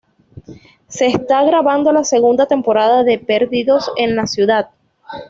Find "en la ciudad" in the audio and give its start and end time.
3.97-4.71